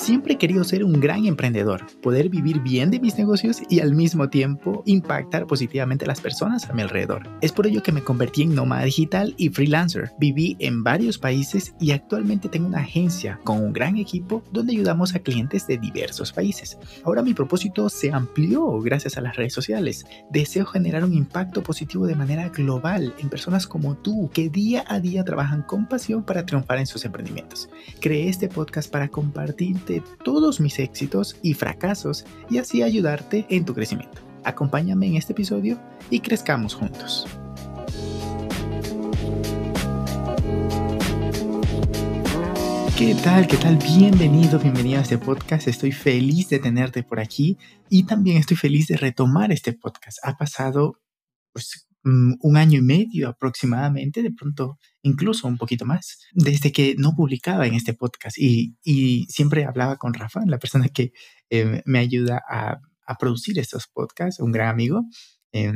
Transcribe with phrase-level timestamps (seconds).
[0.00, 3.94] Siempre he querido ser un gran emprendedor, poder vivir bien de mis negocios y al
[3.94, 7.28] mismo tiempo impactar positivamente a las personas a mi alrededor.
[7.42, 10.12] Es por ello que me convertí en nómada digital y freelancer.
[10.18, 15.14] Viví en varios países y actualmente tengo una agencia con un gran equipo donde ayudamos
[15.14, 16.78] a clientes de diversos países.
[17.04, 20.06] Ahora mi propósito se amplió gracias a las redes sociales.
[20.30, 24.98] Deseo generar un impacto positivo de manera global en personas como tú que día a
[24.98, 27.68] día trabajan con pasión para triunfar en sus emprendimientos.
[28.00, 29.89] Creé este podcast para compartirte
[30.24, 34.22] todos mis éxitos y fracasos y así ayudarte en tu crecimiento.
[34.44, 37.26] Acompáñame en este episodio y crezcamos juntos.
[42.96, 43.46] ¿Qué tal?
[43.46, 43.76] ¿Qué tal?
[43.78, 45.66] Bienvenido, bienvenido a este podcast.
[45.66, 47.56] Estoy feliz de tenerte por aquí
[47.88, 50.18] y también estoy feliz de retomar este podcast.
[50.22, 51.00] Ha pasado
[51.52, 56.94] pues Mm, un año y medio aproximadamente, de pronto incluso un poquito más, desde que
[56.96, 58.38] no publicaba en este podcast.
[58.38, 61.12] Y, y siempre hablaba con Rafa, la persona que
[61.50, 65.02] eh, me ayuda a, a, producir estos podcasts, un gran amigo,
[65.52, 65.72] eh,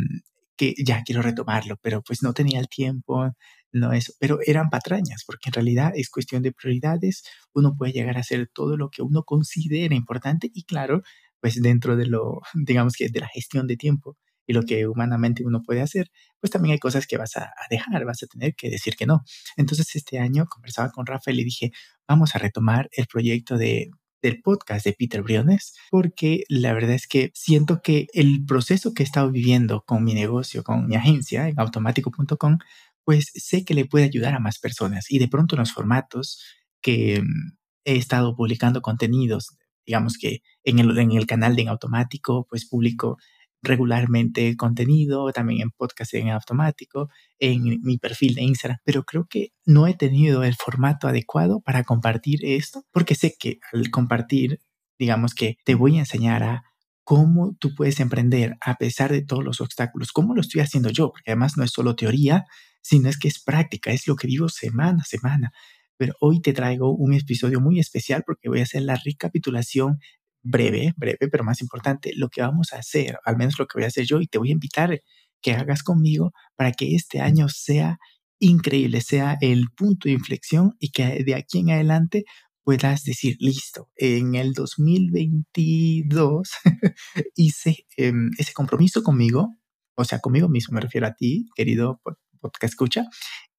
[0.56, 3.30] que ya quiero retomarlo, pero pues no tenía el tiempo,
[3.72, 8.16] no es, pero eran patrañas, porque en realidad es cuestión de prioridades, uno puede llegar
[8.16, 11.02] a hacer todo lo que uno considera importante y claro,
[11.40, 15.44] pues dentro de lo, digamos que de la gestión de tiempo, y lo que humanamente
[15.44, 18.70] uno puede hacer, pues también hay cosas que vas a, dejar, vas a tener que
[18.70, 19.22] decir que no.
[19.56, 21.72] Entonces este año conversaba con Rafael y dije,
[22.08, 23.90] vamos a retomar el proyecto de,
[24.22, 29.02] del podcast de Peter Briones, porque la verdad es que siento que el proceso que
[29.02, 32.58] he estado viviendo con mi negocio, con mi agencia en automático.com,
[33.04, 36.42] pues sé que le puede ayudar a más personas y de pronto los formatos
[36.80, 39.56] que mm, he estado publicando contenidos,
[39.86, 43.18] digamos que en el, en el canal de en automático, pues publico
[43.64, 49.52] regularmente contenido, también en podcast en automático, en mi perfil de Instagram, pero creo que
[49.64, 54.60] no he tenido el formato adecuado para compartir esto, porque sé que al compartir,
[54.98, 56.64] digamos que te voy a enseñar a
[57.04, 61.10] cómo tú puedes emprender a pesar de todos los obstáculos, cómo lo estoy haciendo yo,
[61.10, 62.44] porque además no es solo teoría,
[62.80, 65.52] sino es que es práctica, es lo que vivo semana a semana.
[65.96, 70.00] Pero hoy te traigo un episodio muy especial porque voy a hacer la recapitulación
[70.44, 73.84] breve, breve, pero más importante, lo que vamos a hacer, al menos lo que voy
[73.84, 75.00] a hacer yo, y te voy a invitar
[75.42, 77.98] que hagas conmigo para que este año sea
[78.38, 82.24] increíble, sea el punto de inflexión y que de aquí en adelante
[82.62, 86.50] puedas decir, listo, en el 2022
[87.36, 89.56] hice em, ese compromiso conmigo,
[89.96, 92.00] o sea, conmigo mismo, me refiero a ti, querido
[92.40, 93.04] podcast escucha,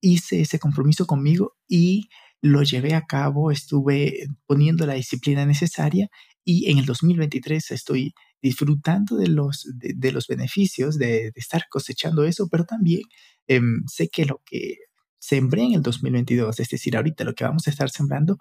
[0.00, 2.08] hice ese compromiso conmigo y
[2.46, 6.08] lo llevé a cabo, estuve poniendo la disciplina necesaria
[6.44, 12.48] y en el 2023 estoy disfrutando de los, de, los beneficios de, estar cosechando eso,
[12.48, 13.02] pero también
[13.48, 14.76] em, sé que lo que
[15.18, 18.38] sembré en el 2022, es decir, ahorita lo que vamos a estar sembrando,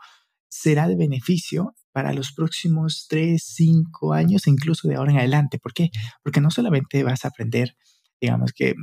[0.47, 5.57] será de beneficio para los próximos 3, 5 años e incluso de ahora en adelante.
[5.57, 5.89] ¿Por qué?
[6.23, 7.75] Porque no solamente vas a aprender,
[8.21, 8.75] digamos que,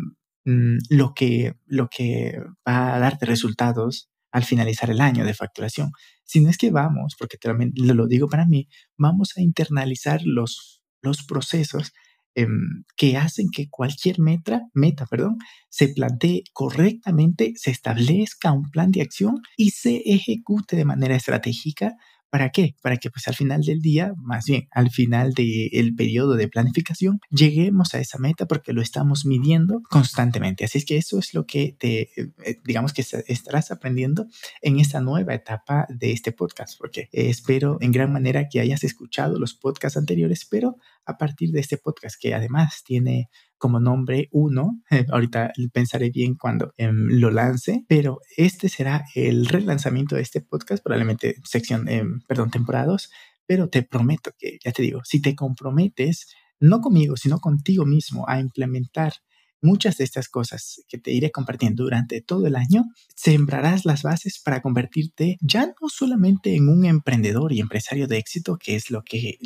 [0.44, 5.92] mm, lo, que lo que va a darte resultados al finalizar el año de facturación,
[6.24, 11.22] sino es que vamos, porque también lo digo para mí, vamos a internalizar los, los
[11.24, 11.92] procesos
[12.34, 15.36] em, que hacen que cualquier meta, meta perdón,
[15.68, 21.94] se plantee correctamente, se establezca un plan de acción y se ejecute de manera estratégica
[22.32, 22.76] ¿Para qué?
[22.80, 27.20] Para que pues al final del día, más bien al final del periodo de planificación,
[27.28, 30.64] lleguemos a esa meta porque lo estamos midiendo constantemente.
[30.64, 34.28] Así es que eso es lo que te, eh, digamos que estarás aprendiendo
[34.62, 39.38] en esta nueva etapa de este podcast, porque espero en gran manera que hayas escuchado
[39.38, 43.28] los podcasts anteriores, pero a partir de este podcast que además tiene
[43.62, 44.82] como nombre uno.
[45.12, 50.82] ahorita pensaré bien cuando em, lo lance, pero este será el relanzamiento de este podcast,
[50.82, 53.08] probablemente sección, em, perdón, temporadas,
[53.46, 58.28] pero te prometo que, ya te digo, si te comprometes, no conmigo, sino contigo mismo
[58.28, 59.12] a implementar
[59.60, 64.40] muchas de estas cosas que te iré compartiendo durante todo el año, sembrarás las bases
[64.44, 69.04] para convertirte ya no solamente en un emprendedor y empresario de éxito, que es lo
[69.04, 69.38] que,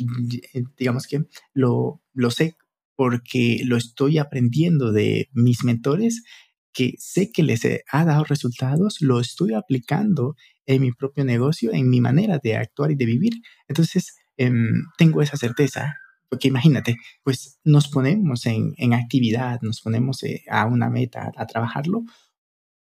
[0.75, 2.55] digamos que lo, lo sé
[2.97, 6.23] porque lo estoy aprendiendo de mis mentores
[6.73, 7.61] que sé que les
[7.91, 10.35] ha dado resultados, lo estoy aplicando
[10.65, 13.33] en mi propio negocio, en mi manera de actuar y de vivir.
[13.67, 15.95] Entonces, em, tengo esa certeza,
[16.27, 22.03] porque imagínate, pues nos ponemos en, actividad, nos ponemos eh, a una meta, a, trabajarlo,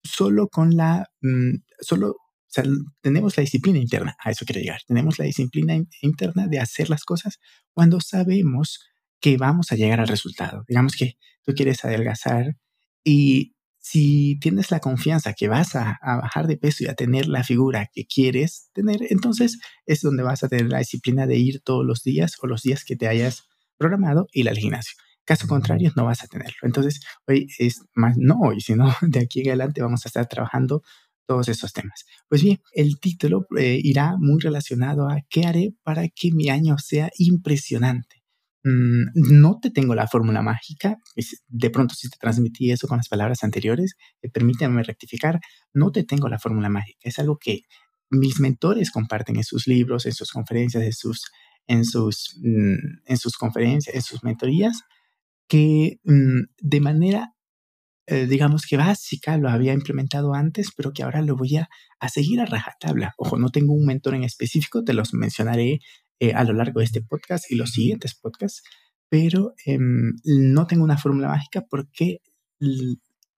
[0.01, 2.17] solo con la, mm, solo, o
[2.47, 2.63] sea,
[3.01, 7.03] tenemos la disciplina interna, a eso quiero llegar, tenemos la disciplina interna de hacer las
[7.03, 7.39] cosas
[7.73, 8.79] cuando sabemos
[9.25, 10.63] que vamos a llegar al resultado.
[10.68, 12.57] Digamos que tú quieres adelgazar
[13.04, 17.44] y si tienes la confianza que vas a, bajar de peso y a tener la
[17.44, 19.57] figura que quieres tener, entonces
[19.88, 22.86] es donde vas a tener la disciplina de ir todos los días o los días
[22.86, 23.48] que te hayas
[23.80, 24.94] programado ir al gimnasio.
[25.24, 26.57] Caso contrario, no vas a tenerlo.
[26.62, 30.83] Entonces, hoy es más, no hoy, sino de aquí en adelante vamos a estar trabajando
[31.25, 32.06] todos estos temas.
[32.30, 36.77] Pues bien, el título eh, irá muy relacionado a qué haré para que mi año
[36.77, 38.25] sea impresionante.
[38.65, 40.97] Mm, no te tengo la fórmula mágica.
[41.47, 44.31] De pronto, si te transmití eso con las palabras anteriores, eh,
[44.83, 45.39] rectificar.
[45.73, 46.97] No te tengo la fórmula mágica.
[47.03, 47.62] Es algo que
[48.09, 51.25] mis mentores comparten en sus libros, en sus conferencias, en sus,
[51.67, 54.81] en sus, mm, en sus conferencias, en sus mentorías,
[55.47, 57.33] que mm, de manera,
[58.07, 61.69] eh, digamos que básica, lo había implementado antes, pero que ahora lo voy a,
[62.00, 63.13] a seguir a rajatabla.
[63.17, 65.81] Ojo, no tengo un mentor en específico, te los mencionaré
[66.19, 68.63] eh, a lo largo de este podcast y los siguientes podcasts,
[69.09, 72.21] pero em, no tengo una fórmula mágica porque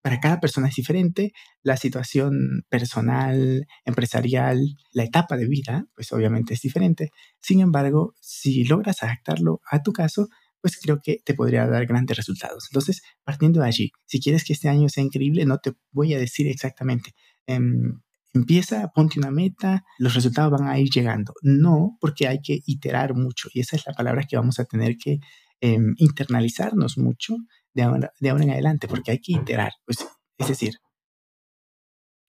[0.01, 1.33] para cada persona es diferente,
[1.63, 7.09] la situación personal, empresarial, la etapa de vida, pues obviamente es diferente.
[7.41, 10.29] Sin embargo, si logras adaptarlo a tu caso,
[10.61, 12.67] pues creo que te podría dar grandes resultados.
[12.71, 16.19] Entonces, partiendo de allí, si quieres que este año sea increíble, no te voy a
[16.19, 17.13] decir exactamente.
[17.45, 17.99] Em,
[18.37, 21.33] Empieza, ponte una meta, los resultados van a ir llegando.
[21.41, 24.97] No, porque hay que iterar mucho y esa es la palabra que vamos a tener
[24.97, 25.19] que
[25.61, 27.35] em, internalizarnos mucho
[27.73, 29.71] de ahora, de ahora en adelante, porque hay que iterar.
[29.85, 30.05] Pues,
[30.37, 30.73] es decir,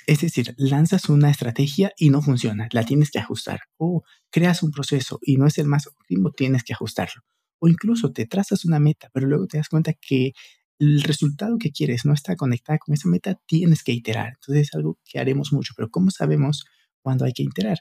[0.07, 3.61] es decir, lanzas una estrategia y no funciona, la tienes que ajustar.
[3.77, 7.23] O creas un proceso y no es el más óptimo, tienes que ajustarlo.
[7.59, 10.33] O incluso te trazas una meta, pero luego te das cuenta que
[10.79, 14.35] el resultado que quieres no está conectado con esa meta, tienes que iterar.
[14.35, 16.65] Entonces es algo que haremos mucho, pero ¿cómo sabemos
[17.03, 17.79] cuándo hay que iterar?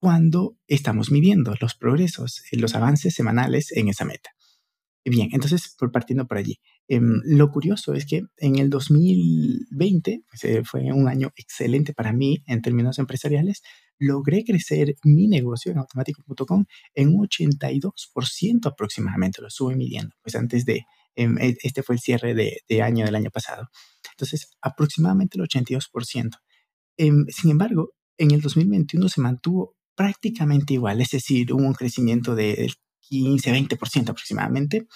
[0.00, 4.30] Cuando estamos midiendo los progresos, eh, los avances semanales en esa meta.
[5.08, 10.62] Bien, entonces, partiendo por allí, em, lo curioso es que en el 2020, pues, eh,
[10.64, 13.62] fue un año excelente para mí en términos empresariales,
[14.00, 20.64] logré crecer mi negocio en automático.com en un 82% aproximadamente, lo estuve midiendo, pues antes
[20.64, 20.84] de,
[21.16, 23.68] este fue el cierre de, año del año pasado.
[24.12, 26.38] Entonces, aproximadamente el 82%.
[26.98, 32.34] Em, sin embargo, en el 2021 se mantuvo prácticamente igual, es decir, hubo un crecimiento
[32.34, 32.74] del
[33.10, 34.86] 15-20% aproximadamente,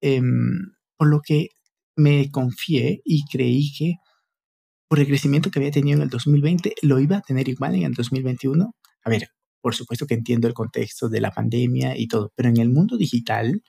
[0.00, 1.48] em, por lo que
[1.96, 3.96] me confié y creí que
[4.88, 7.84] por el crecimiento que había tenido en el 2020 lo iba a tener igual en
[7.84, 8.74] el 2021.
[9.04, 9.28] A ver,
[9.62, 12.96] por supuesto que entiendo el contexto de la pandemia y todo, pero en el mundo
[12.98, 13.62] digital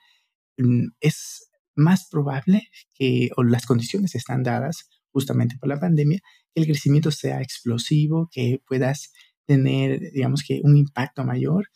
[0.58, 6.20] mm, es más probable que, o las condiciones están dadas justamente por la pandemia,
[6.54, 9.12] que el crecimiento sea explosivo, que puedas
[9.46, 11.68] tener, digamos que, un impacto mayor.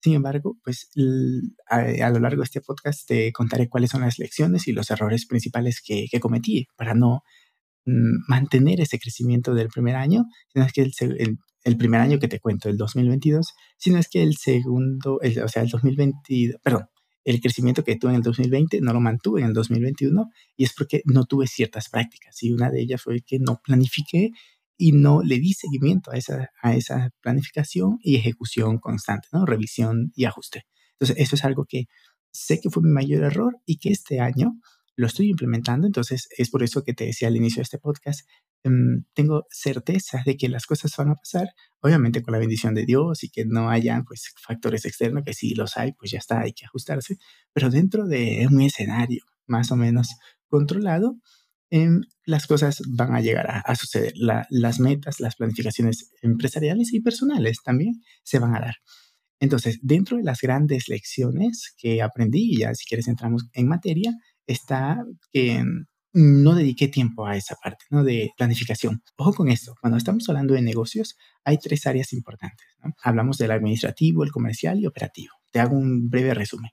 [0.00, 0.90] Sin embargo, pues
[1.68, 5.26] a, lo largo de este podcast te contaré cuáles son las lecciones y los errores
[5.26, 7.22] principales que, cometí para no
[7.86, 12.18] mm, mantener ese crecimiento del primer año, sino es que el, el, el, primer año
[12.18, 16.88] que te cuento, el 2022, sino es que el segundo, o sea, el 2022, perdón,
[17.26, 20.72] el crecimiento que tuve en el 2020 no lo mantuve en el 2021 y es
[20.72, 24.30] porque no tuve ciertas prácticas y una de ellas fue que no planifiqué
[24.78, 29.44] y no le di seguimiento a esa, a esa planificación y ejecución constante, ¿no?
[29.44, 30.66] Revisión y ajuste.
[30.92, 31.86] Entonces, eso es algo que
[32.30, 34.52] sé que fue mi mayor error y que este año
[34.96, 35.86] lo estoy implementando.
[35.86, 38.26] Entonces, es por eso que te decía al inicio de este podcast,
[38.66, 41.50] Em, tengo certeza de que las cosas van a pasar,
[41.80, 45.54] obviamente con la bendición de Dios y que no haya pues, factores externos, que si
[45.54, 47.16] los hay, pues ya está, hay que ajustarse,
[47.52, 50.16] pero dentro de un escenario más o menos
[50.48, 51.16] controlado,
[51.70, 54.14] em, las cosas van a llegar a, suceder.
[54.16, 58.76] las metas, las planificaciones empresariales y personales también se van a dar.
[59.38, 64.12] Entonces, dentro de las grandes lecciones que aprendí, ya si quieres entramos en materia,
[64.46, 65.64] está que
[66.12, 68.02] no dediqué tiempo a esa parte ¿no?
[68.02, 69.02] de planificación.
[69.18, 72.66] Ojo con esto, cuando estamos hablando de negocios, hay tres áreas importantes.
[73.02, 75.34] Hablamos del administrativo, el comercial y operativo.
[75.52, 76.70] Te hago un breve resumen.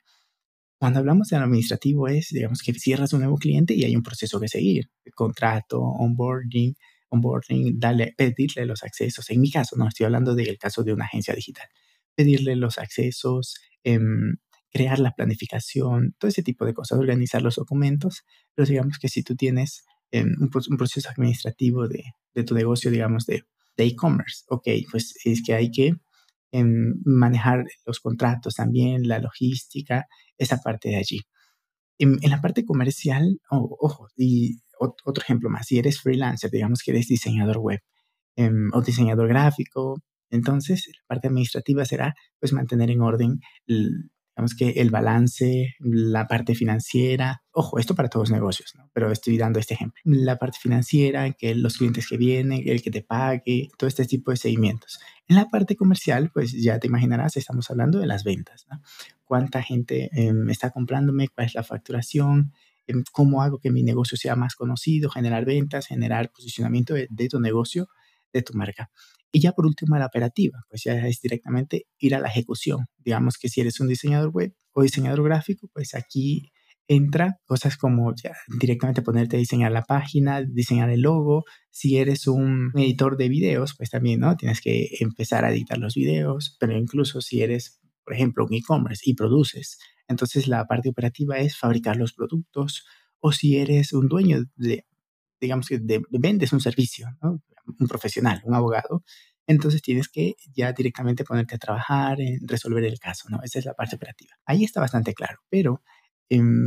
[0.80, 4.40] Cuando hablamos del administrativo es, digamos, que cierras un nuevo cliente y hay un proceso
[4.40, 4.90] que seguir.
[5.14, 6.76] contrato, onboarding,
[7.10, 9.30] onboarding, darle, pedirle los accesos.
[9.30, 11.68] En mi caso, no estoy hablando del caso de una agencia digital.
[12.16, 14.00] Pedirle los accesos, eh,
[14.74, 18.24] crear la planificación, todo ese tipo de cosas, organizar los documentos,
[18.56, 22.04] pero digamos que si tú tienes em, un, proceso administrativo de,
[22.44, 23.44] tu negocio, digamos, de
[23.78, 25.94] e-commerce, ok, pues es que hay que
[26.52, 31.22] em, manejar los contratos también, la logística, esa parte de allí.
[32.00, 37.08] En, la parte comercial, ojo, y otro ejemplo más, si eres freelancer, digamos que eres
[37.08, 37.80] diseñador web
[38.36, 40.02] em, o diseñador gráfico,
[40.32, 43.40] entonces la parte administrativa será pues mantener en orden
[44.36, 48.90] Digamos que el balance, la parte financiera, ojo, esto para todos los negocios, ¿no?
[48.92, 50.02] pero estoy dando este ejemplo.
[50.04, 54.32] La parte financiera, que los clientes que vienen, el que te pague, todo este tipo
[54.32, 55.00] de seguimientos.
[55.28, 58.66] En la parte comercial, pues ya te imaginarás, estamos hablando de las ventas.
[58.72, 58.82] ¿no?
[59.24, 61.28] ¿Cuánta gente em, está comprándome?
[61.28, 62.54] ¿Cuál es la facturación?
[62.88, 65.12] Em, ¿Cómo hago que mi negocio sea más conocido?
[65.12, 67.88] Generar ventas, generar posicionamiento de, de tu negocio,
[68.34, 68.90] de tu marca.
[69.32, 72.86] Y ya por último, la operativa, pues ya es directamente ir a la ejecución.
[72.98, 76.52] Digamos que si eres un diseñador web o diseñador gráfico, pues aquí
[76.88, 81.46] entra cosas como ya directamente ponerte a diseñar la página, diseñar el logo.
[81.72, 84.36] Si eres un editor de videos, pues también, ¿no?
[84.36, 89.02] Tienes que empezar a editar los videos, pero incluso si eres, por ejemplo, un e-commerce
[89.06, 92.86] y produces, entonces la parte operativa es fabricar los productos.
[93.20, 94.86] O si eres un dueño de,
[95.40, 95.80] digamos que
[96.12, 97.42] vendes un servicio, ¿no?
[97.66, 99.04] Un profesional, un abogado,
[99.48, 103.42] entonces tienes que ya directamente ponerte a trabajar en resolver el caso, ¿no?
[103.44, 104.36] Esa es la parte operativa.
[104.46, 105.82] Ahí está bastante claro, pero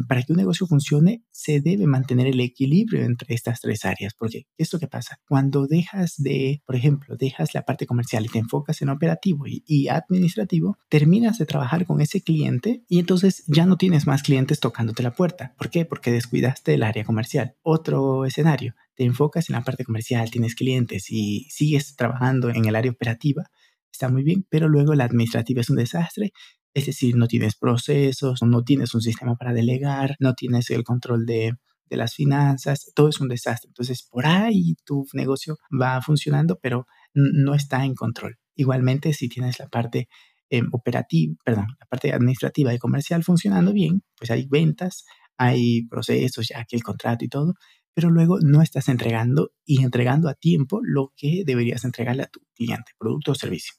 [0.08, 4.46] para que un negocio funcione se debe mantener el equilibrio entre estas tres áreas, porque
[4.56, 5.18] ¿qué es lo que pasa?
[5.28, 9.62] Cuando dejas de, por ejemplo, dejas la parte comercial y te enfocas en operativo y,
[9.66, 14.60] y administrativo, terminas de trabajar con ese cliente y entonces ya no tienes más clientes
[14.60, 15.54] tocándote la puerta.
[15.56, 15.84] ¿Por qué?
[15.84, 17.54] Porque descuidaste el área comercial.
[17.62, 22.76] Otro escenario, te enfocas en la parte comercial, tienes clientes y sigues trabajando en el
[22.76, 23.50] área operativa,
[23.92, 26.32] está muy bien, pero luego la administrativa es un desastre,
[26.76, 31.24] es decir, no tienes procesos, no tienes un sistema para delegar, no tienes el control
[31.24, 31.54] de,
[31.88, 33.68] las finanzas, todo es un desastre.
[33.68, 38.36] Entonces, por ahí tu negocio va funcionando, pero no está en control.
[38.54, 40.08] Igualmente, si tienes la parte
[40.50, 45.06] em, operativa, perdón, la parte administrativa y comercial funcionando bien, pues hay ventas,
[45.38, 47.54] hay procesos, ya que el contrato y todo,
[47.94, 52.40] pero luego no estás entregando y entregando a tiempo lo que deberías entregarle a tu
[52.54, 53.72] cliente, producto o servicio.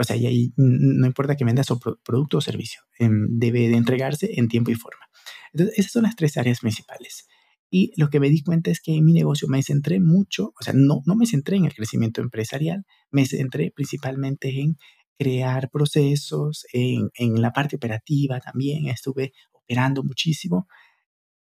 [0.00, 0.16] O sea,
[0.56, 4.74] no importa que vendas o producto o servicio, em, debe de entregarse en tiempo y
[4.74, 5.04] forma.
[5.52, 7.26] Entonces, esas son las tres áreas principales.
[7.70, 10.62] Y lo que me di cuenta es que en mi negocio me centré mucho, o
[10.62, 14.76] sea, no, no me centré en el crecimiento empresarial, me centré principalmente en
[15.18, 20.66] crear procesos, en, en la parte operativa también, estuve operando muchísimo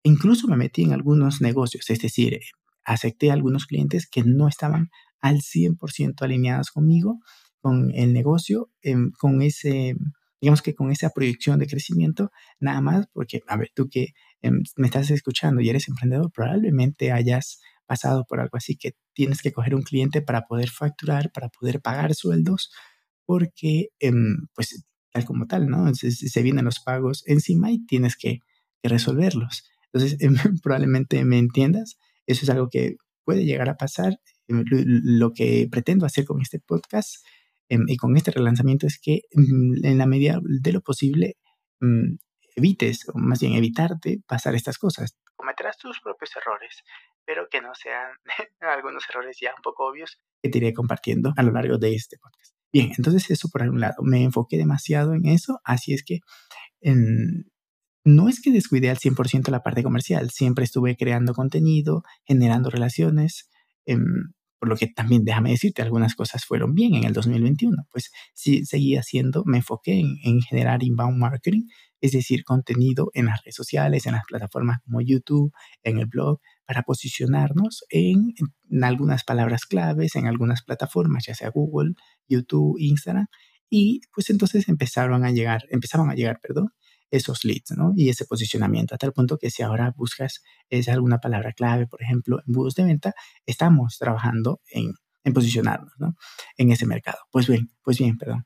[0.06, 2.40] Incluso me metí en algunos negocios, es decir,
[2.84, 7.22] acepté a algunos clientes que no estaban al 100% alineados conmigo,
[7.65, 9.95] con el negocio, em, con ese,
[10.39, 12.29] digamos que con esa proyección de crecimiento,
[12.60, 14.10] nada más porque, a ver, tú que
[14.43, 19.41] em, me estás escuchando y eres emprendedor, probablemente hayas pasado por algo así que tienes
[19.41, 22.69] que coger un cliente para poder facturar, para poder pagar sueldos,
[23.25, 25.91] porque, em, pues, tal como tal, ¿no?
[25.95, 28.41] Se, se, vienen los pagos encima y tienes que,
[28.84, 29.63] que resolverlos.
[29.91, 30.19] Entonces,
[30.63, 31.98] probablemente me entiendas.
[32.27, 34.19] Eso es algo que puede llegar a pasar.
[34.48, 37.15] Lo que pretendo hacer con este podcast
[37.69, 41.38] y con este relanzamiento es que mm, en la medida de lo posible
[41.79, 42.15] mm,
[42.55, 45.17] evites, o más bien evitarte pasar estas cosas.
[45.36, 46.84] Cometerás tus propios errores,
[47.25, 48.12] pero que no sean
[48.62, 52.17] algunos errores ya un poco obvios que te iré compartiendo a lo largo de este
[52.17, 52.55] podcast.
[52.72, 56.19] Bien, entonces eso por un lado, me enfoqué demasiado en eso, así es que
[56.81, 57.45] en,
[58.05, 63.50] no es que descuide al 100% la parte comercial, siempre estuve creando contenido, generando relaciones,
[63.86, 64.34] em,
[64.65, 68.65] por lo que también déjame decirte, algunas cosas fueron bien en el 2021, pues sí
[68.65, 71.67] seguí haciendo, me enfoqué en, generar inbound marketing,
[72.01, 75.53] es decir, contenido en las redes sociales, en las plataformas como YouTube,
[75.84, 78.34] en el blog, para posicionarnos en,
[78.72, 81.93] en algunas palabras claves, en algunas plataformas, ya sea Google,
[82.27, 83.27] YouTube, Instagram,
[83.69, 86.74] y pues entonces empezaron a llegar, empezaban a llegar, perdón,
[87.12, 87.93] esos leads, ¿no?
[87.95, 92.01] Y ese posicionamiento, a tal punto que si ahora buscas es alguna palabra clave, por
[92.01, 93.13] ejemplo, en embudos de venta,
[93.45, 94.93] estamos trabajando en,
[95.24, 96.15] en posicionarnos, ¿no?
[96.57, 97.19] En ese mercado.
[97.31, 98.43] Pues bien, pues bien, perdón.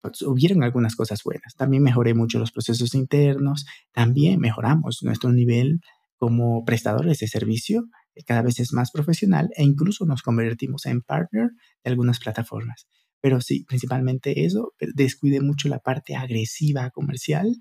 [0.00, 1.54] pues, hubieron algunas cosas buenas.
[1.56, 5.80] También mejoré mucho los procesos internos, también mejoramos nuestro nivel
[6.16, 7.84] como prestadores de servicio,
[8.26, 11.50] cada vez es más profesional e incluso nos convertimos en partner
[11.84, 12.88] de algunas plataformas.
[13.22, 17.56] Pero sí, principalmente eso, descuide mucho la parte agresiva comercial,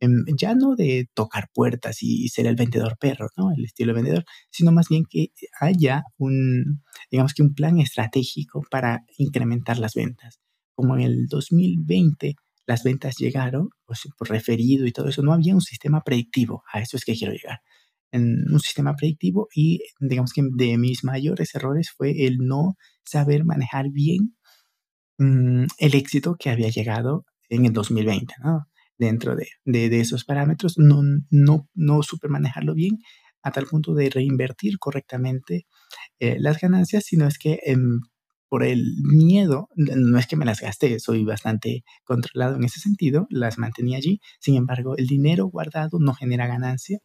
[0.00, 3.50] em, ya no de tocar puertas y ser el vendedor perro, ¿no?
[3.56, 5.28] El estilo vendedor, sino más bien que
[5.60, 10.40] haya un, digamos que un plan estratégico para incrementar las ventas.
[10.76, 12.36] Como en el 2020
[12.66, 13.70] las ventas llegaron,
[14.18, 17.32] por referido y todo eso, no había un sistema predictivo, a eso es que quiero
[17.32, 17.60] llegar.
[18.12, 23.44] En un sistema predictivo y digamos que de mis mayores errores fue el no saber
[23.44, 24.36] manejar bien
[25.18, 28.66] Mm, el éxito que había llegado en el 2020, ¿no?
[28.98, 29.48] Dentro de,
[30.00, 32.98] esos parámetros, no, no, no manejarlo bien
[33.42, 35.66] a tal punto de reinvertir correctamente
[36.20, 38.00] eh, las ganancias, sino es que em,
[38.48, 43.26] por el miedo, no es que me las gasté, soy bastante controlado en ese sentido,
[43.30, 46.98] las mantenía allí, sin embargo, el dinero guardado no genera ganancia,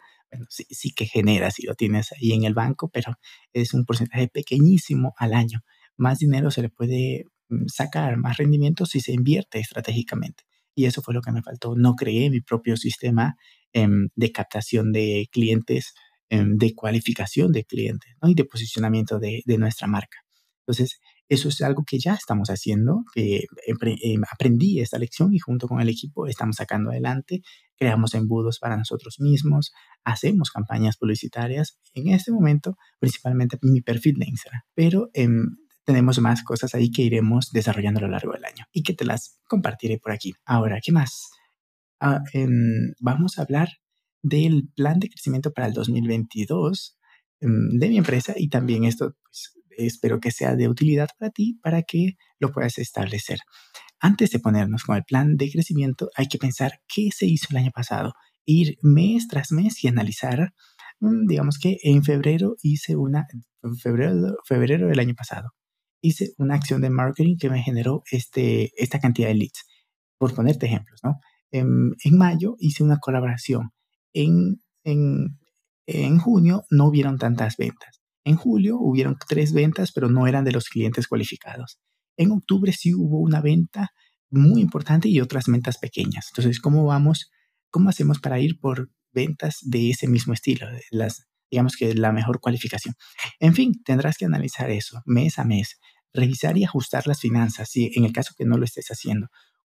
[0.49, 3.15] sí, sí que genera si lo tienes ahí en el banco, pero
[3.53, 5.61] es un porcentaje pequeñísimo al año.
[5.97, 7.25] Más dinero se le puede
[7.67, 10.43] sacar, más rendimiento si se invierte estratégicamente.
[10.75, 11.75] Y eso fue lo que me faltó.
[11.75, 13.35] No creé mi propio sistema
[13.73, 15.93] em, de captación de clientes,
[16.29, 20.17] em, de cualificación de clientes y de posicionamiento de, de nuestra marca.
[20.65, 25.67] Entonces, eso es algo que ya estamos haciendo, que em, aprendí esta lección y junto
[25.67, 27.41] con el equipo estamos sacando adelante,
[27.75, 29.71] creamos embudos para nosotros mismos,
[30.03, 31.79] hacemos campañas publicitarias.
[31.93, 35.09] En este momento, principalmente mi perfil de Instagram, pero
[35.85, 39.05] tenemos más cosas ahí que iremos desarrollando a lo largo del año y que te
[39.05, 40.33] las compartiré por aquí.
[40.45, 41.29] Ahora, ¿qué más?
[41.99, 43.69] Ah, em, vamos a hablar
[44.21, 46.97] del plan de crecimiento para el 2022
[47.43, 51.81] de mi empresa y también esto pues, espero que sea de utilidad para ti para
[51.83, 53.39] que lo puedas establecer.
[53.99, 57.57] Antes de ponernos con el plan de crecimiento, hay que pensar qué se hizo el
[57.57, 58.13] año pasado,
[58.45, 60.53] ir mes tras mes y analizar.
[60.99, 63.25] Mm, digamos que en febrero hice una,
[63.81, 65.51] febrero, febrero del año pasado,
[66.03, 69.65] hice una acción de marketing que me generó este, esta cantidad de leads.
[70.17, 71.19] Por ponerte ejemplos, ¿no?
[71.49, 73.71] En, en mayo hice una colaboración.
[74.13, 75.39] En, en,
[75.87, 78.01] en junio no hubieron tantas ventas.
[78.25, 81.79] En julio hubieron tres ventas, pero no eran de los clientes cualificados.
[82.17, 83.91] En octubre sí hubo una venta
[84.29, 86.27] muy importante y otras ventas pequeñas.
[86.31, 87.31] Entonces, ¿cómo vamos?
[87.69, 90.67] ¿Cómo hacemos para ir por ventas de ese mismo estilo?
[90.91, 92.95] Las, digamos que la mejor cualificación.
[93.39, 95.79] En fin, tendrás que analizar eso mes a mes,
[96.13, 99.27] revisar y ajustar las finanzas, si en el caso que no lo estés haciendo.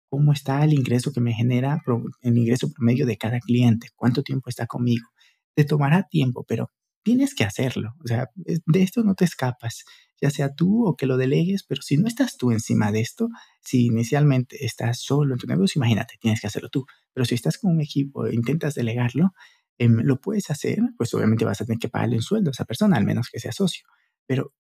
[0.10, 1.82] ¿Cómo está el ingreso que me genera,
[2.22, 3.90] el ingreso promedio de cada cliente?
[3.96, 5.08] ¿Cuánto tiempo está conmigo?
[5.56, 6.72] Te tomará tiempo, pero
[7.04, 7.94] tienes que hacerlo.
[8.04, 9.84] O sea, de esto no te escapas,
[10.22, 13.30] ya sea tú o que lo delegues, pero si no estás tú encima de esto,
[13.62, 16.86] si inicialmente estás solo en tu negocio, imagínate, tienes que hacerlo tú.
[17.14, 19.34] Pero si estás con un equipo e intentas delegarlo,
[19.78, 22.66] em, lo puedes hacer, pues obviamente vas a tener que pagarle un sueldo a esa
[22.66, 23.86] persona, al menos que sea socio.
[24.26, 24.54] Pero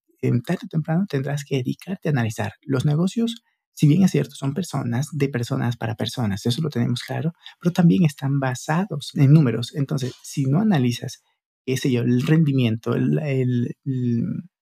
[0.45, 3.43] tarde o temprano tendrás que dedicarte a analizar los negocios.
[3.73, 7.73] Si bien es cierto, son personas de personas para personas, eso lo tenemos claro, pero
[7.73, 9.75] también están basados en números.
[9.75, 11.21] Entonces, si no analizas
[11.65, 13.75] qué sé yo, el rendimiento, el, el,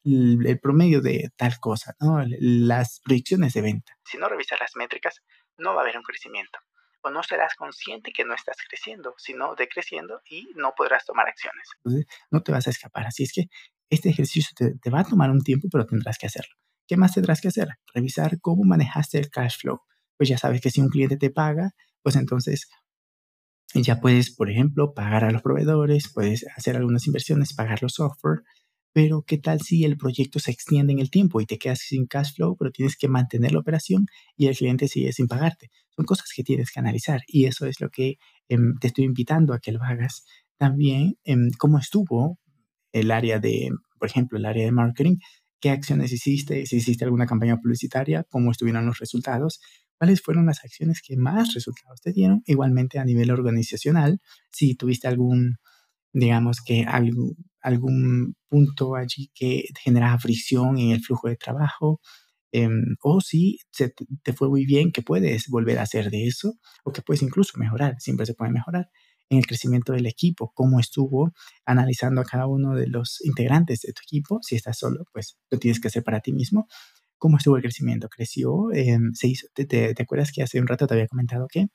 [0.03, 2.23] el, promedio de tal cosa, ¿no?
[2.39, 3.93] las proyecciones de venta.
[4.05, 5.21] Si no revisas las métricas,
[5.57, 6.59] no va a haber un crecimiento.
[7.01, 11.67] O no serás consciente que no estás creciendo, sino decreciendo y no podrás tomar acciones.
[11.83, 13.05] Entonces, no te vas a escapar.
[13.07, 13.47] Así es que
[13.93, 16.53] este ejercicio te, te va a tomar un tiempo, pero tendrás que hacerlo.
[16.87, 17.69] ¿Qué más tendrás que hacer?
[17.93, 19.79] Revisar cómo manejaste el cash flow.
[20.17, 22.67] Pues ya sabes que si un cliente te paga, pues entonces
[23.73, 28.43] ya puedes, por ejemplo, pagar a los proveedores, puedes hacer algunas inversiones, pagar los software,
[28.93, 32.05] pero ¿qué tal si el proyecto se extiende en el tiempo y te quedas sin
[32.05, 34.05] cash flow, pero tienes que mantener la operación
[34.37, 35.71] y el cliente sigue sin pagarte?
[35.95, 38.17] Son cosas que tienes que analizar y eso es lo que
[38.49, 40.25] em, te estoy invitando a que lo hagas.
[40.57, 42.39] También, em, cómo estuvo
[42.93, 45.17] el área de, por ejemplo, el área de marketing,
[45.59, 49.59] qué acciones hiciste, si hiciste alguna campaña publicitaria, cómo estuvieron los resultados,
[49.97, 52.43] cuáles fueron las acciones que más resultados te dieron.
[52.45, 54.19] Igualmente a nivel organizacional,
[54.51, 55.57] si tuviste algún,
[56.13, 62.01] digamos que algún, algún punto allí que generaba fricción en el flujo de trabajo,
[62.51, 66.55] em, o si se te fue muy bien, que puedes volver a hacer de eso,
[66.83, 68.89] o que puedes incluso mejorar, siempre se puede mejorar
[69.33, 71.31] en el crecimiento del equipo, cómo estuvo
[71.65, 74.39] analizando a cada uno de los integrantes de tu equipo.
[74.41, 76.67] Si estás solo, pues lo tienes que hacer para ti mismo
[77.17, 78.09] cómo estuvo el crecimiento.
[78.09, 81.67] Creció, em, se hizo, te, acuerdas que hace un rato te había comentado que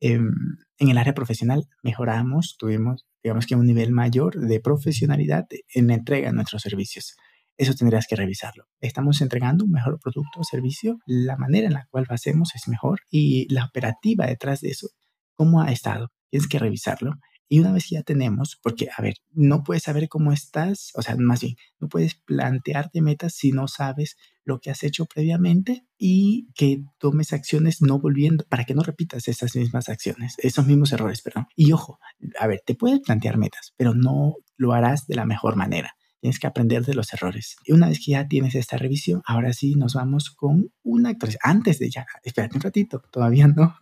[0.00, 0.30] em,
[0.78, 5.94] en el área profesional mejoramos, tuvimos, digamos que un nivel mayor de profesionalidad en la
[5.94, 7.16] entrega de nuestros servicios.
[7.56, 8.66] Eso tendrías que revisarlo.
[8.80, 12.68] Estamos entregando un mejor producto o servicio, la manera en la cual lo hacemos es
[12.68, 14.88] mejor y la operativa detrás de eso,
[15.36, 16.10] cómo ha estado.
[16.36, 17.14] Tienes que revisarlo
[17.48, 21.02] y una vez que ya tenemos, porque, a ver, no puedes saber cómo estás, o
[21.02, 25.86] sea, más bien, no puedes plantearte metas si no sabes lo que has hecho previamente
[25.96, 30.92] y que tomes acciones no volviendo, para que no repitas esas mismas acciones, esos mismos
[30.92, 31.46] errores, perdón.
[31.54, 32.00] Y ojo,
[32.38, 35.96] a ver, te puedes plantear metas, pero no lo harás de la mejor manera.
[36.20, 37.56] Tienes que aprender de los errores.
[37.64, 41.56] Y una vez que ya tienes esta revisión, ahora sí nos vamos con una actualización.
[41.56, 43.76] Antes de ya, espérate un ratito, todavía no.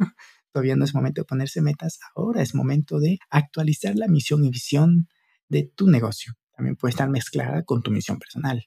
[0.54, 4.50] Todavía no es momento de ponerse metas, ahora es momento de actualizar la misión y
[4.50, 5.08] visión
[5.48, 6.34] de tu negocio.
[6.56, 8.64] También puede estar mezclada con tu misión personal,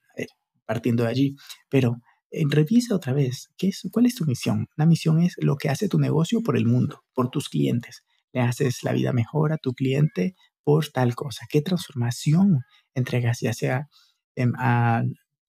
[0.66, 1.36] partiendo de allí.
[1.70, 4.68] Pero eh, revisa otra vez, ¿qué es, ¿cuál es tu misión?
[4.76, 8.04] La misión es lo que hace tu negocio por el mundo, por tus clientes.
[8.34, 11.46] Le haces la vida mejor a tu cliente por tal cosa.
[11.50, 12.64] ¿Qué transformación
[12.96, 13.88] entregas, ya sea
[14.36, 14.52] em,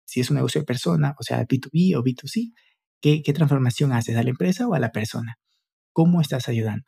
[0.05, 2.53] si es un negocio de persona, o sea, B2B o B2C,
[3.01, 5.37] ¿qué, qué transformación haces a la empresa o a la persona?
[5.99, 6.85] ¿Cómo estás ayudando?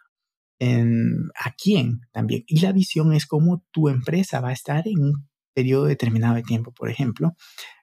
[1.34, 2.44] ¿A quién también?
[2.46, 6.44] Y la visión es cómo tu empresa va a estar en un periodo determinado de
[6.44, 7.34] tiempo, por ejemplo.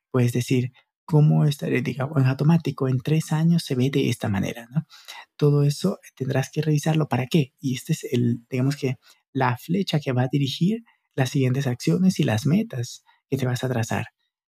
[0.09, 0.71] Puedes decir,
[1.03, 4.87] cómo estaré, digamos, en automático, en tres años se ve de esta manera, ¿no?
[5.35, 7.09] Todo eso tendrás que revisarlo.
[7.09, 7.51] ¿Para qué?
[7.59, 8.95] Y este es el, digamos que,
[9.33, 13.65] la flecha que va a dirigir las siguientes acciones y las metas que te vas
[13.65, 14.05] a trazar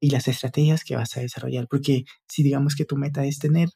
[0.01, 1.69] y las estrategias que vas a desarrollar.
[1.69, 3.69] Porque si digamos que tu meta es tener,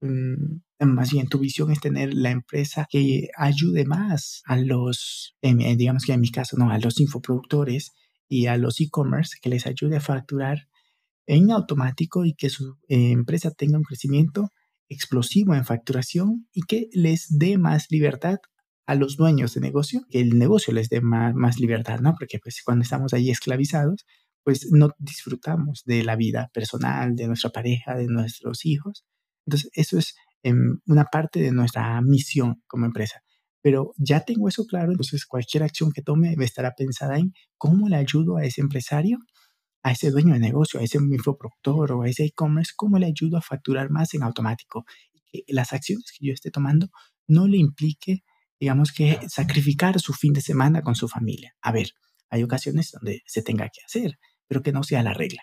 [0.00, 6.04] mm, más bien tu visión es tener la empresa que ayude más a los, digamos
[6.04, 7.92] que en mi caso, no, a los infoproductores
[8.28, 10.68] y a los e-commerce, que les ayude a facturar
[11.26, 14.50] en automático y que su eh, empresa tenga un crecimiento
[14.88, 18.38] explosivo en facturación y que les dé más libertad
[18.86, 22.14] a los dueños de negocio, que el negocio les dé más, más libertad, ¿no?
[22.16, 24.06] Porque pues cuando estamos ahí esclavizados,
[24.44, 29.04] pues no disfrutamos de la vida personal, de nuestra pareja, de nuestros hijos.
[29.44, 30.14] Entonces, eso es
[30.46, 33.22] em, una parte de nuestra misión como empresa.
[33.62, 37.96] Pero ya tengo eso claro, entonces cualquier acción que tome estará pensada en cómo le
[37.96, 39.18] ayudo a ese empresario
[39.86, 43.36] a ese dueño de negocio, a ese infoproductor o a ese e-commerce, cómo le ayudo
[43.36, 44.84] a facturar más en automático.
[45.30, 46.88] Que las acciones que yo esté tomando
[47.28, 48.24] no le implique,
[48.58, 51.54] digamos que, sacrificar su fin de semana con su familia.
[51.62, 51.90] A ver,
[52.30, 55.42] hay ocasiones donde se tenga que hacer, pero que no sea la regla.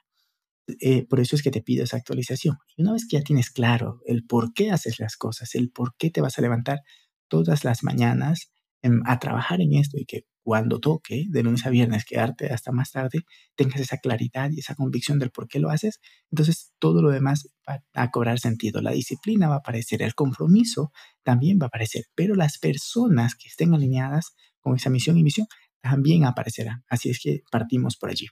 [0.68, 2.58] Eh, por eso es que te pido esa actualización.
[2.76, 5.96] Y una vez que ya tienes claro el por qué haces las cosas, el por
[5.98, 6.82] qué te vas a levantar
[7.28, 11.70] todas las mañanas em, a trabajar en esto y que cuando toque, de lunes a
[11.70, 13.22] viernes, quedarte hasta más tarde,
[13.56, 17.48] tengas esa claridad y esa convicción del por qué lo haces, entonces todo lo demás
[17.68, 18.82] va a cobrar sentido.
[18.82, 20.92] La disciplina va a aparecer, el compromiso
[21.24, 25.48] también va a aparecer, pero las personas que estén alineadas con esa misión y visión
[25.82, 26.84] también aparecerán.
[26.90, 28.28] Así es que partimos por allí.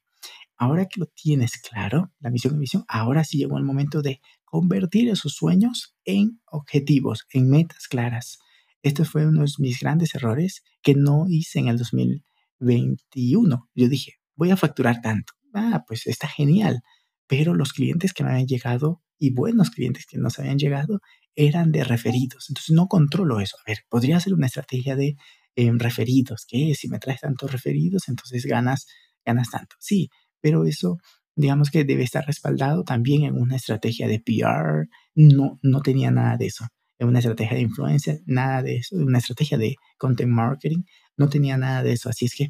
[0.58, 4.22] Ahora que lo tienes claro, la misión y visión, ahora sí llegó el momento de
[4.46, 8.40] convertir esos sueños en objetivos, en metas claras
[8.84, 13.70] este fue uno de mis grandes errores que no hice en el 2021.
[13.76, 15.34] Yo dije, voy a facturar tanto.
[15.54, 16.82] Ah, pues está genial.
[17.28, 21.00] Pero los clientes que me habían llegado y buenos clientes que nos habían llegado
[21.36, 22.48] eran de referidos.
[22.50, 23.56] Entonces no controlo eso.
[23.60, 25.16] A ver, podría ser una estrategia de
[25.56, 28.88] em, referidos, que si me traes tantos referidos, entonces ganas,
[29.26, 29.76] ganas tanto.
[29.80, 30.10] Sí,
[30.42, 30.98] pero eso
[31.36, 34.90] digamos que debe estar respaldado también en una estrategia de PR.
[35.16, 36.68] No, no tenía nada de eso
[37.06, 40.84] una estrategia de influencia, nada de eso, una estrategia de content marketing,
[41.18, 42.10] no tenía nada de eso.
[42.10, 42.48] Así es que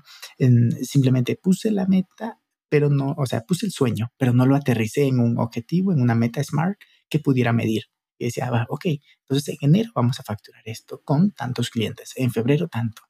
[0.83, 5.05] simplemente puse la meta, pero no, o sea, puse el sueño, pero no lo aterricé
[5.07, 6.77] en un objetivo, en una meta smart
[7.09, 7.83] que pudiera medir.
[8.17, 8.85] Y decía, ah, ok,
[9.27, 13.01] entonces en enero vamos a facturar esto con tantos clientes, en febrero tanto,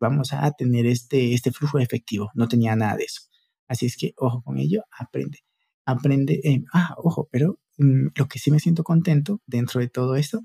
[0.00, 2.30] vamos a tener este, este flujo efectivo.
[2.34, 3.22] No tenía nada de eso.
[3.68, 5.38] Así es que, ojo con ello, aprende.
[5.84, 6.40] Aprende,
[6.72, 10.40] ah, ojo, pero mm, lo que sí me siento contento dentro de todo esto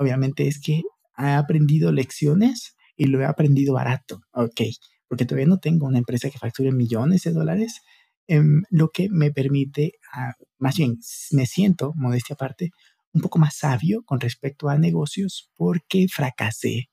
[0.00, 0.82] obviamente es que
[1.18, 4.62] he aprendido lecciones y lo he aprendido barato, ok,
[5.08, 7.80] porque todavía no tengo una empresa que facture millones de dólares,
[8.26, 10.98] em, lo que me permite, ah, más bien,
[11.32, 12.70] me siento, modestia aparte,
[13.12, 16.89] un poco más sabio con respecto a negocios porque fracasé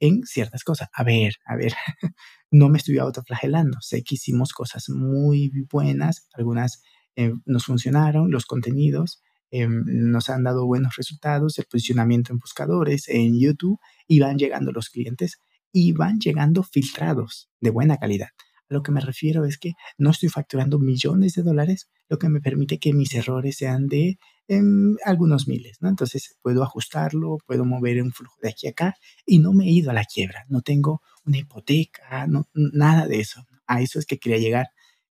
[0.00, 0.88] en ciertas cosas.
[0.92, 1.74] A ver, a ver,
[2.50, 3.78] no me estoy autoflagelando.
[3.80, 6.82] Sé que hicimos cosas muy buenas, algunas
[7.16, 13.08] eh, nos funcionaron, los contenidos, Em, nos han dado buenos resultados, el posicionamiento en buscadores,
[13.08, 15.40] en YouTube, y van llegando los clientes
[15.72, 18.28] y van llegando filtrados de buena calidad.
[18.68, 22.28] A lo que me refiero es que no estoy facturando millones de dólares, lo que
[22.28, 24.18] me permite que mis errores sean de
[24.50, 25.88] em, algunos miles, ¿no?
[25.88, 29.70] Entonces puedo ajustarlo, puedo mover un flujo de aquí a acá y no me he
[29.70, 33.44] ido a la quiebra, no tengo una hipoteca, no, nada de eso.
[33.68, 34.66] A eso es que quería llegar,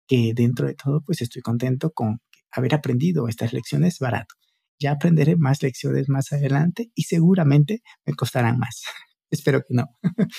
[0.08, 2.20] que dentro de todo pues estoy contento con
[2.50, 4.34] haber aprendido estas lecciones barato.
[4.80, 8.82] Ya aprenderé más lecciones más adelante y seguramente me costarán más.
[9.30, 9.86] Espero que no.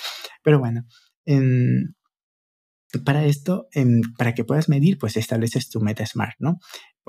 [0.44, 0.86] Pero bueno,
[3.06, 3.68] para esto,
[4.18, 6.60] para que puedas medir, pues estableces tu meta SMART, ¿no?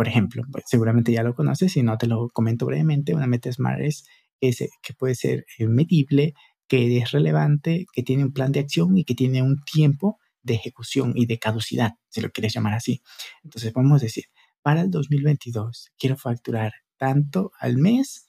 [0.00, 3.52] Por ejemplo, pues, seguramente ya lo conoces, si no te lo comento brevemente, una meta
[3.52, 4.06] SMART es
[4.40, 6.32] ese, que puede ser eh, medible,
[6.66, 10.54] que es relevante, que tiene un plan de acción y que tiene un tiempo de
[10.54, 13.02] ejecución y de caducidad, si lo quieres llamar así.
[13.44, 14.24] Entonces, podemos decir,
[14.62, 18.26] para el 2022 quiero facturar tanto al mes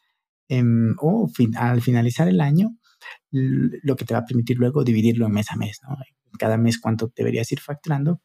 [0.50, 2.76] em, o al finalizar el año,
[3.30, 5.96] lo que te va a permitir luego dividirlo mes a mes, ¿no?
[6.38, 8.20] Cada mes cuánto deberías ir facturando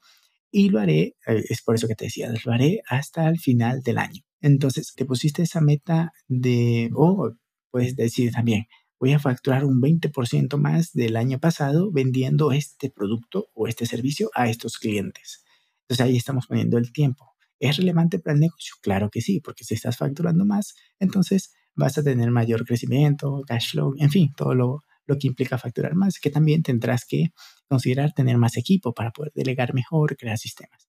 [0.50, 3.82] y lo haré, eh, es por eso que te decía, lo haré hasta el final
[3.82, 4.22] del año.
[4.40, 7.32] Entonces, te pusiste esa meta de, o
[7.70, 8.66] puedes decir también,
[8.98, 14.30] voy a facturar un 20% más del año pasado vendiendo este producto o este servicio
[14.35, 15.44] a estos clientes.
[15.82, 18.74] Entonces ahí estamos poniendo el tiempo ¿Es relevante para el negocio?
[18.82, 23.70] Claro que sí, porque si estás facturando más, entonces vas a tener mayor crecimiento, cash
[23.70, 27.33] flow, en fin, todo lo, lo que implica facturar más, que también tendrás que
[27.69, 30.88] considerar tener más equipo para poder delegar mejor, crear sistemas.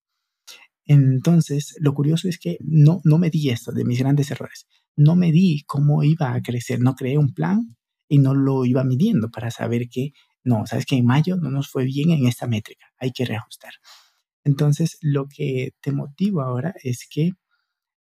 [0.86, 4.68] Entonces, lo curioso es que no, no medí esto de mis grandes errores.
[4.96, 7.76] No medí cómo iba a crecer, no creé un plan
[8.08, 11.70] y no lo iba midiendo para saber que, no, sabes que en mayo no nos
[11.70, 13.74] fue bien en esta métrica, hay que reajustar.
[14.46, 17.32] Entonces, lo que te motivo ahora es que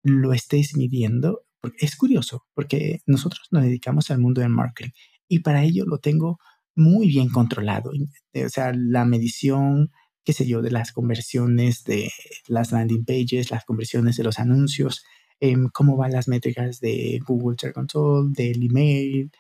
[0.03, 1.47] lo estés midiendo.
[1.79, 4.91] Es curioso, porque nosotros nos dedicamos al mundo del marketing
[5.29, 6.39] y para ello lo tengo
[6.75, 7.91] muy bien controlado.
[7.91, 9.91] O sea, la medición,
[10.25, 12.11] qué sé yo, de las conversiones de
[12.49, 15.05] las landing pages, las conversiones de los anuncios,
[15.41, 19.31] em, cómo van las métricas de Google Search Console, del email,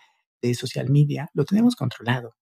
[0.43, 2.37] de social media, lo tenemos controlado,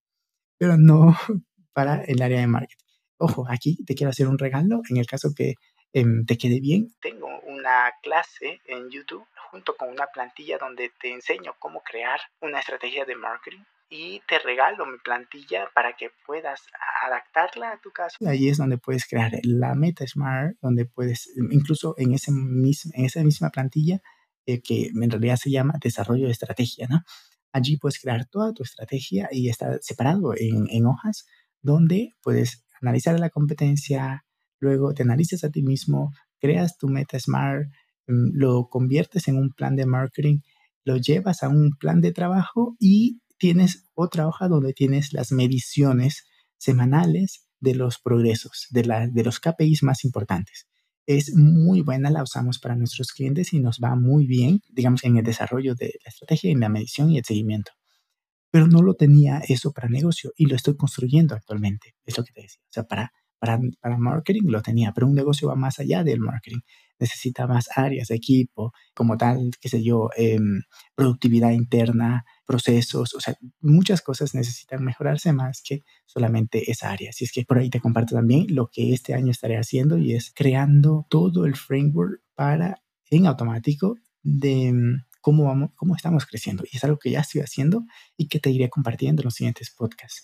[0.59, 1.17] pero no
[1.73, 2.77] para el área de marketing.
[3.19, 5.55] Ojo, aquí te quiero hacer un regalo en el caso que
[5.93, 6.93] em, te quede bien.
[7.01, 12.61] Tengo una clase en YouTube junto con una plantilla donde te enseño cómo crear una
[12.61, 13.61] estrategia de marketing
[13.91, 16.63] y te regalo mi plantilla para que puedas
[17.05, 18.17] adaptarla a tu caso.
[18.27, 23.23] Ahí es donde puedes crear la Meta Smart, donde puedes, incluso en, ese en esa
[23.23, 24.01] misma plantilla,
[24.47, 27.03] eh, que en realidad se llama desarrollo de estrategia, ¿no?
[27.53, 31.27] Allí puedes crear toda tu estrategia y está separado en, en hojas
[31.61, 34.25] donde puedes analizar la competencia,
[34.59, 37.71] luego te analizas a ti mismo, creas tu Meta Smart, mm,
[38.07, 40.41] lo conviertes en un plan de marketing,
[40.85, 46.25] lo llevas a un plan de trabajo y tienes otra hoja donde tienes las mediciones
[46.59, 50.67] semanales de los progresos, de, la, de los KPIs más importantes.
[51.07, 55.17] Es muy buena, la usamos para nuestros clientes y nos va muy bien, digamos, en
[55.17, 57.73] el desarrollo de la estrategia, en la medición y el seguimiento.
[58.51, 62.33] Pero no lo tenía eso para negocio y lo estoy construyendo actualmente, es lo que
[62.33, 62.61] te decía.
[62.65, 63.13] O sea, para
[63.43, 66.61] para, para marketing lo tenía, pero un negocio va más allá del marketing.
[67.01, 70.63] Necesita más áreas equipo, como tal, qué sé yo, em,
[70.95, 77.11] productividad interna, procesos, o sea, muchas cosas necesitan mejorarse más que solamente esa área.
[77.11, 80.13] Así es que por ahí te comparto también lo que este año estaré haciendo y
[80.13, 86.63] es creando todo el framework para en automático de em, cómo, vamos, cómo estamos creciendo.
[86.71, 87.83] Y es algo que ya estoy haciendo
[88.17, 90.23] y que te iré compartiendo en los siguientes podcasts.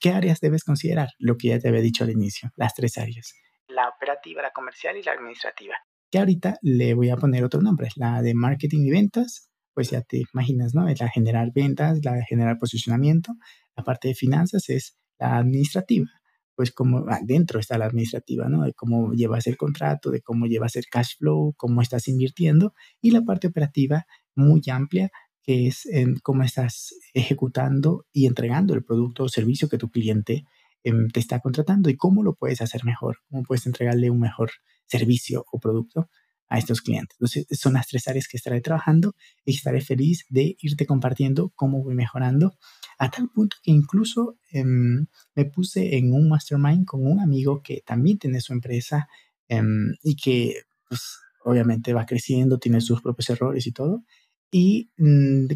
[0.00, 1.10] ¿Qué áreas debes considerar?
[1.18, 3.34] Lo que ya te había dicho al inicio, las tres áreas.
[3.68, 5.74] La operativa, la comercial y la administrativa.
[6.10, 10.00] Que ahorita le voy a poner otro nombre, la de marketing y ventas, pues ya
[10.00, 10.88] te imaginas, ¿no?
[10.88, 13.32] Es la generar ventas, la de generar posicionamiento.
[13.76, 16.08] La parte de finanzas es la administrativa,
[16.54, 18.64] pues como ah, dentro está la administrativa, ¿no?
[18.64, 22.72] De cómo llevas el contrato, de cómo llevas el cash flow, cómo estás invirtiendo.
[23.02, 25.10] Y la parte operativa muy amplia
[25.50, 25.88] es
[26.22, 30.44] cómo estás ejecutando y entregando el producto o servicio que tu cliente
[30.82, 34.50] em, te está contratando y cómo lo puedes hacer mejor, cómo puedes entregarle un mejor
[34.86, 36.08] servicio o producto
[36.50, 37.16] a estos clientes.
[37.18, 41.82] Entonces, son las tres áreas que estaré trabajando y estaré feliz de irte compartiendo cómo
[41.82, 42.56] voy mejorando,
[42.98, 47.82] a tal punto que incluso em, me puse en un mastermind con un amigo que
[47.86, 49.08] también tiene su empresa
[49.48, 54.04] em, y que, pues, obviamente va creciendo, tiene sus propios errores y todo,
[54.50, 55.46] y mm,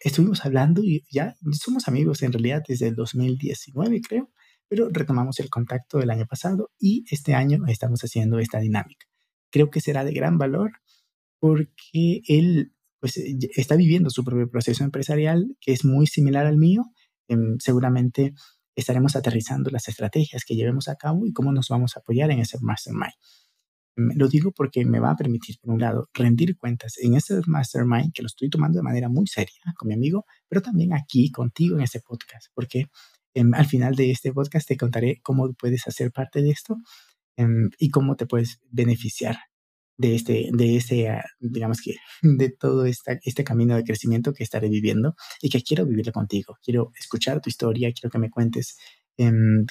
[0.00, 4.30] estuvimos hablando y ya somos amigos en realidad desde el 2019, creo,
[4.68, 9.06] pero retomamos el contacto el año pasado y este año estamos haciendo esta dinámica.
[9.50, 10.72] Creo que será de gran valor
[11.38, 16.84] porque él pues, está viviendo su propio proceso empresarial que es muy similar al mío.
[17.28, 18.34] Em, seguramente
[18.74, 22.40] estaremos aterrizando las estrategias que llevemos a cabo y cómo nos vamos a apoyar en
[22.40, 23.12] ese mastermind.
[23.96, 28.12] Lo digo porque me va a permitir, por un lado, rendir cuentas en este mastermind
[28.12, 31.76] que lo estoy tomando de manera muy seria con mi amigo, pero también aquí contigo
[31.76, 32.86] en este podcast, porque
[33.34, 36.76] em, al final de este podcast te contaré cómo puedes hacer parte de esto
[37.36, 39.36] em, y cómo te puedes beneficiar
[39.96, 44.44] de este, de este, ah, digamos que, de todo esta, este camino de crecimiento que
[44.44, 46.58] estaré viviendo y que quiero vivirlo contigo.
[46.62, 48.76] Quiero escuchar tu historia, quiero que me cuentes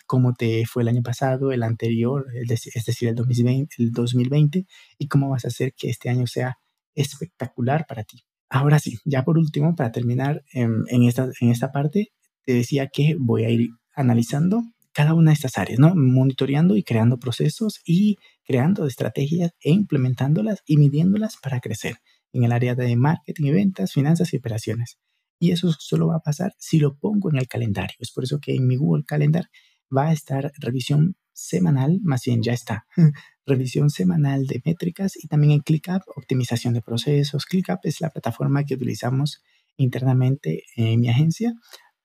[0.06, 4.66] cómo te fue el año pasado, el anterior, es decir, el 2020, el 2020,
[4.98, 6.58] y cómo vas a hacer que este año sea
[6.96, 8.24] espectacular para ti.
[8.50, 12.10] Ahora sí, ya por último, para terminar en, esta, en esta parte,
[12.46, 15.96] te decía que voy a ir analizando cada una de estas áreas, ¿no?
[15.96, 21.98] Monitoreando y creando procesos y creando estrategias e implementándolas y midiéndolas para crecer
[22.32, 25.00] en el área de marketing y ventas, finanzas y operaciones.
[25.40, 27.96] Y eso solo va a pasar si lo pongo en el calendario.
[28.00, 29.50] Es por eso que en mi Google Calendar
[29.96, 32.86] va a estar revisión semanal, más bien ya está,
[33.46, 37.46] revisión semanal de métricas y también en ClickUp, optimización de procesos.
[37.46, 39.44] ClickUp es la plataforma que utilizamos
[39.76, 41.54] internamente en mi agencia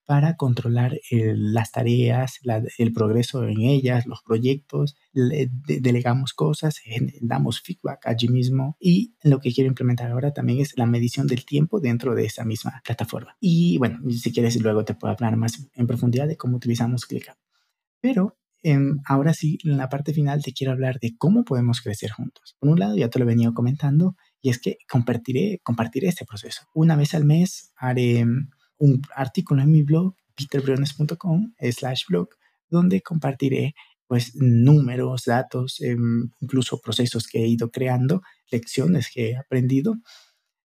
[0.09, 2.41] para controlar las tareas,
[2.79, 6.81] el progreso en ellas, los proyectos, delegamos cosas,
[7.21, 11.45] damos feedback allí mismo y lo que quiero implementar ahora también es la medición del
[11.45, 13.37] tiempo dentro de esa misma plataforma.
[13.39, 17.37] Y bueno, si quieres luego te puedo hablar más en profundidad de cómo utilizamos ClickUp.
[18.01, 22.13] Pero em, ahora sí, en la parte final te quiero hablar de cómo podemos crecer
[22.13, 22.57] juntos.
[22.59, 26.25] Por un lado, ya te lo he venido comentando, y es que compartiré, compartiré este
[26.25, 26.63] proceso.
[26.73, 28.25] Una vez al mes haré
[28.79, 32.29] un artículo en mi blog, peterbriones.com slash blog,
[32.71, 33.75] donde compartiré
[34.07, 39.97] pues números, datos, em, incluso procesos que he ido creando, lecciones que he aprendido,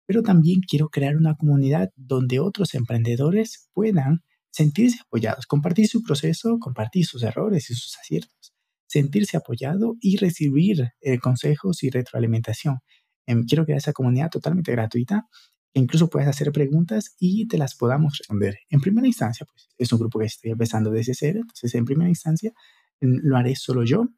[0.06, 6.58] pero también quiero crear una comunidad donde otros emprendedores puedan sentirse apoyados, compartir su proceso,
[6.58, 8.52] compartir sus errores y sus aciertos,
[8.86, 12.80] sentirse apoyado y recibir eh, consejos y retroalimentación.
[13.26, 15.28] Em, quiero crear esa comunidad totalmente gratuita
[15.74, 18.58] incluso puedes hacer preguntas y te las podamos responder.
[18.68, 22.08] En primera instancia, pues es un grupo que estoy empezando desde cero, entonces en primera
[22.08, 22.52] instancia
[23.00, 24.08] lo haré solo yo,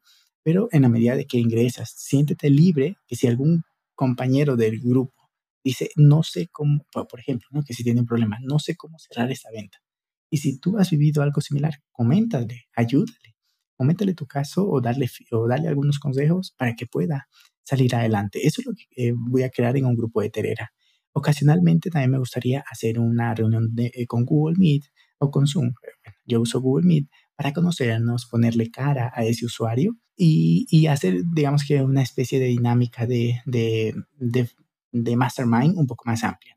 [0.43, 3.63] pero en la medida de que ingresas, siéntete libre que si algún
[3.95, 5.29] compañero del grupo
[5.63, 7.63] dice, no sé cómo, por ejemplo, ¿no?
[7.63, 9.77] que si tiene un problema, no sé cómo cerrar esta venta.
[10.29, 13.35] Y si tú has vivido algo similar, coméntale, ayúdale,
[13.77, 17.27] coméntale tu caso o darle, o darle algunos consejos para que pueda
[17.63, 18.45] salir adelante.
[18.45, 20.73] Eso es lo que eh, voy a crear en un grupo de Terera.
[21.13, 24.85] Ocasionalmente también me gustaría hacer una reunión eh, con Google Meet
[25.19, 25.73] o con Zoom.
[26.25, 31.81] yo uso Google Meet para conocernos, ponerle cara a ese usuario y, hacer, digamos que
[31.81, 36.55] una especie de dinámica de, de, mastermind un poco más amplia.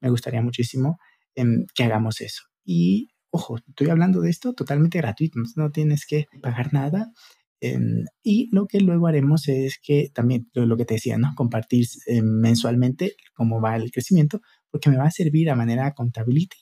[0.00, 0.98] Me gustaría muchísimo
[1.34, 2.42] em, que hagamos eso.
[2.64, 7.12] Y ojo, estoy hablando de esto totalmente gratuito, no tienes que pagar nada
[7.60, 11.32] Em, y lo que luego haremos es que también, lo, que te decía, ¿no?
[11.34, 14.40] Compartir eh, mensualmente cómo va el crecimiento,
[14.70, 16.56] porque me va a servir a manera contability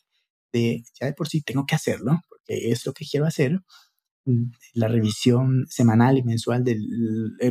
[0.53, 3.61] de, ya de por sí tengo que hacerlo, porque es lo que quiero hacer,
[4.25, 6.81] mm, la revisión semanal y mensual del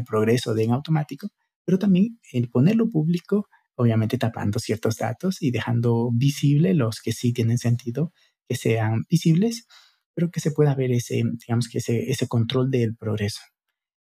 [0.07, 1.29] progreso de en automático,
[1.65, 7.33] pero también el ponerlo público, obviamente tapando ciertos datos y dejando visible los que sí
[7.33, 8.13] tienen sentido
[8.47, 9.67] que sean visibles
[10.15, 13.41] pero que se pueda ver ese, digamos que ese, ese control del progreso.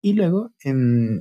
[0.02, 1.20] Y luego, em,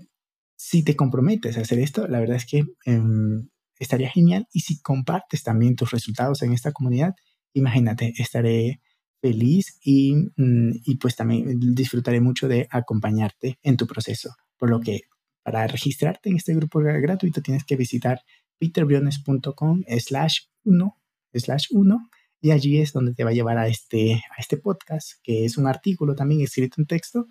[0.56, 4.48] si te comprometes a hacer esto, la verdad es que em, estaría genial.
[4.54, 7.14] Y si compartes también tus resultados en esta comunidad,
[7.54, 8.82] imagínate, estaré
[9.22, 14.32] feliz y, mm, y pues también disfrutaré mucho de acompañarte en tu proceso.
[14.58, 15.02] Por lo que
[15.44, 18.22] para registrarte en este grupo gratuito tienes que visitar
[18.60, 20.96] peterbriones.com slash 1
[21.34, 22.10] slash 1
[22.42, 25.58] y allí es donde te va a llevar a este, a este podcast, que es
[25.58, 27.28] un artículo también escrito en texto.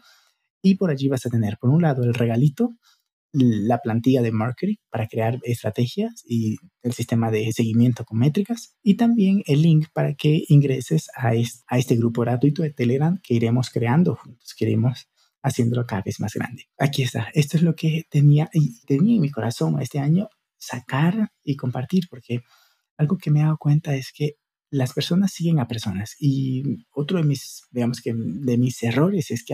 [0.62, 2.75] Y por allí vas a tener, por un lado, el regalito,
[3.33, 8.97] la plantilla de marketing para crear estrategias y el sistema de seguimiento con métricas y
[8.97, 13.35] también el link para que ingreses a este, a este grupo gratuito de Telegram que
[13.35, 15.09] iremos creando juntos, que iremos
[15.42, 16.64] haciéndolo cada vez más grande.
[16.79, 18.51] Aquí está, esto es lo que tenía,
[18.87, 22.40] tenía en mi corazón este año, sacar y compartir, porque
[22.97, 24.37] algo que me he dado cuenta es que
[24.70, 26.14] las personas siguen a personas.
[26.18, 29.46] Y otro de mis, digamos que de mis errores es que